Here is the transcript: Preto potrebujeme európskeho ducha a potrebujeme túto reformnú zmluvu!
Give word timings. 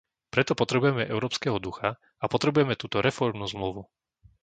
Preto 0.33 0.53
potrebujeme 0.61 1.03
európskeho 1.15 1.57
ducha 1.65 1.89
a 1.93 2.25
potrebujeme 2.33 2.73
túto 2.81 2.97
reformnú 3.07 3.45
zmluvu! 3.53 3.81